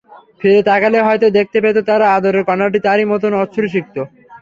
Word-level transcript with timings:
ফিরে 0.39 0.61
তাকালে 0.69 0.99
হয়তো 1.07 1.27
দেখতে 1.37 1.57
পেত 1.63 1.77
তাঁর 1.87 2.01
আদরের 2.15 2.43
কন্যাটি 2.49 2.79
তারই 2.85 3.05
মতন 3.11 3.31
অশ্রুসিক্ত। 3.41 3.95